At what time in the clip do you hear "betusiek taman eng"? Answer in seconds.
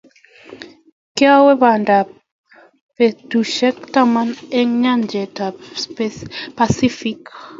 2.97-4.71